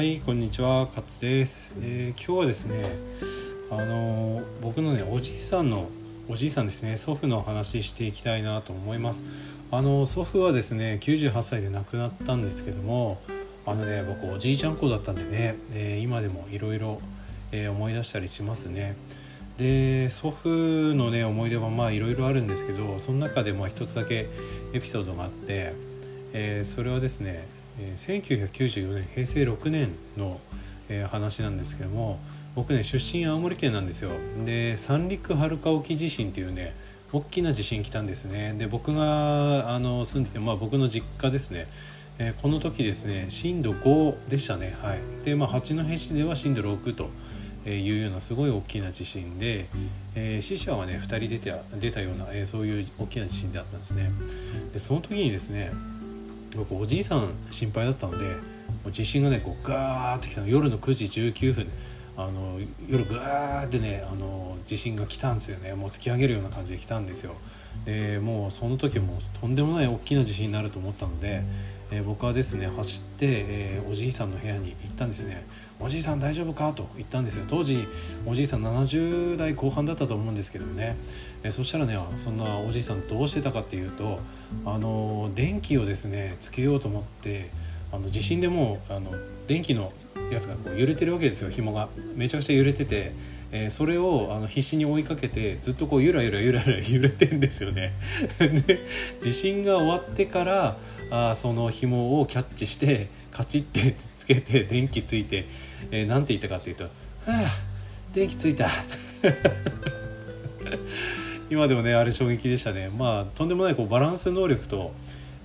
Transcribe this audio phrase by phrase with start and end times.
[0.00, 2.86] はいこんにちは勝です、えー、今日はですね
[3.70, 5.90] あのー、僕のねおじいさんの
[6.26, 9.26] おじいさんですね祖父の話していきたいなと思います。
[9.70, 13.20] あの祖父はですね98歳で亡くなったんですけども
[13.66, 16.98] あのね僕おじいちゃん子だったんでね、え、今でもいろいろ
[17.52, 18.96] 思い出したりしますね。
[19.58, 20.48] で祖父
[20.94, 24.30] のね思い出はまあいろいろあるんですけどその中でも一つだけ
[24.72, 25.74] エピソードがあって、
[26.32, 27.59] え、それはですね
[27.96, 30.40] 1994年平成6年の、
[30.88, 32.18] え話なんですけども
[32.56, 34.10] 僕ね出身青森県なんですよ。
[34.44, 36.74] で三陸春川沖地震っていうね
[37.12, 38.54] 大きな地震来たんですね。
[38.58, 41.68] で僕があの住んでて、まあ、僕の実家ですね、
[42.18, 44.76] えー、この時ですね震度5でしたね。
[44.82, 44.98] はい。
[45.24, 47.10] で、まあ、八戸市では震度6と
[47.68, 49.66] いうようなすごい大きな地震で、
[50.14, 54.10] えー、死者はね2人出て出たような、えー、そういう大きな地震であったんですね。
[54.72, 55.72] でその時にですね
[56.60, 58.36] 僕おじいさん心配だったので
[58.92, 60.46] 地震がねこうガーってきたの。
[60.46, 61.66] 夜の9時19分。
[62.16, 65.74] あの夜ガーってねあの地震が来たんですよね。
[65.74, 67.34] もう突き上げるような感じで来たんですよ。
[67.84, 71.42] でもうその時もとんでもない大きな地震になると思ったので、
[71.90, 75.44] えー、僕はですね走って、えー、おじいさんの部屋に行ったんですね
[75.80, 76.72] おじいさん大丈夫か？
[76.72, 77.46] と言ったんですよ。
[77.48, 77.86] 当時
[78.26, 80.94] おじいさん70代後半だったと思うんですけどもね、
[81.42, 84.20] えそしたらねそんなおじいさんどうしてたかっていうと
[84.66, 87.48] あの電気をですねつけようと思って
[87.92, 89.12] あの地震でもうあの
[89.46, 89.94] 電気の
[90.30, 91.50] やつがこう揺れてるわけですよ。
[91.50, 91.88] 紐が。
[92.14, 93.12] めちゃくちゃ揺れてて、
[93.50, 97.94] えー、それをあの必死に追いかけてずっとこうゆらゆらゆらゆら揺れてんですよね。
[98.38, 98.80] で
[99.22, 100.76] 地震が終わってから
[101.10, 105.46] あその紐をキャッチして カチッて つけて電気ついて
[105.90, 106.90] えー、なんて言ったかっていうと「は
[107.26, 107.30] あ
[108.12, 108.68] 電気ついた」
[111.50, 112.90] 今でもねあれ衝撃でしたね。
[112.96, 114.92] まあとんでもないこうバランス能力と、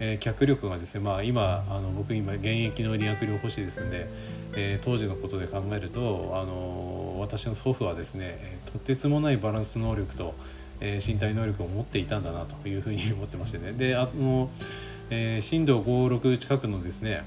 [0.00, 4.08] えー、脚力がですねまあ今あの僕今現役の理学療法士ですんで、
[4.54, 10.34] えー、当時のことで考えるとあの私の祖父はですねとてつもないバランス能力と、
[10.80, 13.72] え、身体能力を持っていたんだなというふうに思ってましてね。
[13.72, 14.50] であの、
[15.14, 17.22] えー、震度56近くのですね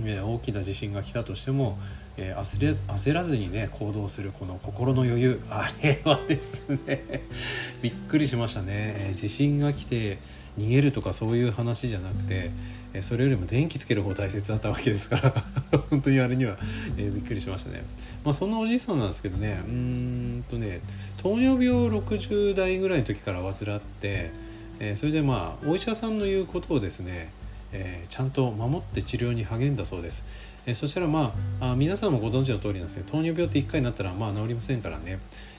[0.00, 1.76] 大きな地震が来たとしても、
[2.16, 5.42] えー、焦れ焦らずにね行動するこの心の余裕。
[5.50, 7.24] あれはですね
[7.82, 10.18] びっくりしましたね、えー、地震が来て
[10.56, 12.50] 逃げるとかそういう話じゃなくて、
[12.94, 15.34] えー、それよりも電気つける方大切だったわけですから
[15.90, 16.56] 本当にあれには、
[16.96, 17.82] えびっくりしましたね。
[18.22, 20.80] まあそんなおじいさんなんですけどねうんとね
[21.20, 24.30] 糖尿病60代ぐらいの時から患って、
[24.80, 27.32] えそれでまあお医者さんの言うことをですね
[27.72, 30.26] えー、ちゃんと守って治療に励んだそうです、
[30.66, 33.04] えー、そしたらまあ皆さんもご存知の通りなんですね。
[33.06, 35.18] 糖尿病って1回になったらまあ治りませんからね、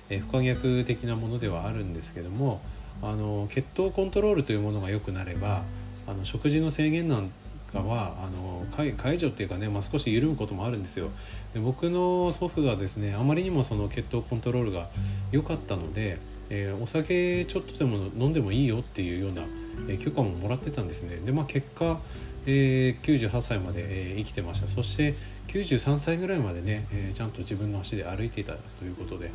[0.10, 2.62] えー、不可逆的なものではあるんですけども
[3.02, 5.64] あの血糖コントロールというものが良くなれば
[6.08, 7.32] あの食事の制限なん
[7.72, 11.10] かはあの解除っていうかね、まあ、少し緩むこともあるんですよ。
[11.54, 14.90] で僕の祖父がですねあまりにもその血糖コントロールが
[15.32, 16.20] 良かったので、
[16.50, 19.44] えー、お酒ちょっとでも飲んでもいいよっていうような
[19.88, 21.18] え許可ももらってたんですね。
[21.18, 22.00] でまあ結果、
[22.46, 24.68] えー、98歳まで、えー、生きてました。
[24.68, 25.16] そして
[25.48, 29.32] 93歳ぐらいまでね、えー、ちゃんと自分の足で歩いていたということで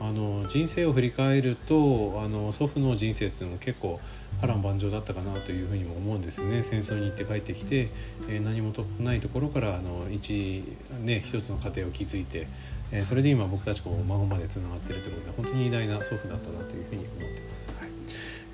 [0.00, 4.00] あの人生を振り返るとあの祖父の人生っていうのも結構
[4.40, 6.62] 波乱万丈だったかなというふうにも思うんですよね。
[6.62, 7.90] 戦争に行って帰ってきて、
[8.28, 10.64] え何もないところからあの一,、
[11.00, 12.48] ね、一つの家庭を築いて、
[12.92, 17.68] えそれで今僕たちこう孫までつながってるということで本当に偉大な祖父だったなというふうに思ってます。
[17.78, 17.88] はい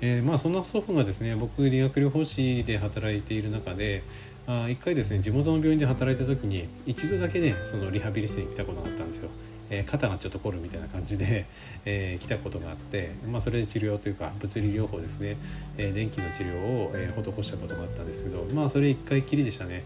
[0.01, 4.03] えー、まあそんな祖父がですね僕理学療法士で働いている中で
[4.47, 9.29] あ一回ですね地元の病院で働いた時に一度だけねそのリハビリ室に来たことがあったんですよ。
[9.69, 11.45] えー、肩がちょっと凝るみたいな感じで、
[11.85, 15.37] えー、来たことがあって、まあ、それで治療というか物理療法ですね、
[15.77, 19.83] えー、電気の治療を、え施したことがあったんですけどまあそれ一回きりでしたね。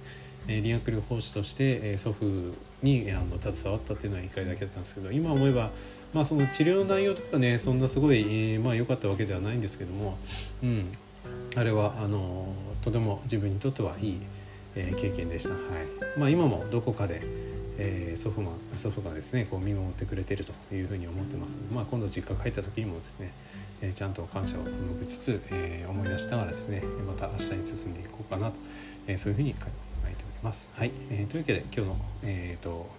[0.48, 2.26] え理学療法士として、え祖父
[2.82, 5.72] にあの携わったっていうのは1回だけだったんですけど今思えば、
[6.14, 10.18] まあ、その治療の内容とかねそんなすごい、えー、まあ良かったわけではないんですけども、
[10.62, 10.92] うん、
[11.56, 14.22] あれはあのとても自分にとってはいい、
[14.76, 15.52] え、経験でした。
[15.52, 16.20] はい。
[16.20, 17.22] まあ、今もどこかで
[17.78, 21.60] えー、祖父が祖父がですねこう見守ってくれてるというふうに思ってます。
[21.72, 23.32] まあ、今度実家帰った時にもですね、
[23.82, 28.58] えー、ちゃんと感謝を述べつつ、えー、思い出しながらですねまた明日に進んでいこうかなと、
[29.08, 29.56] えそういうふうに
[30.44, 30.70] ます。
[30.76, 32.90] はい、えー、というわけで今日の、えーと、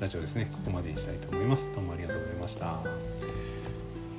[0.00, 1.70] ラジオですねここまでにしたいと思います。
[1.74, 2.80] どうもありがとうございました。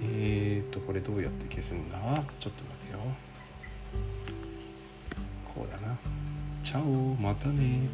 [0.03, 1.97] えーとこれどうやって消すんだ？
[2.39, 2.99] ちょっと待てよ。
[5.53, 5.97] こうだな。
[6.63, 7.89] チャオまたね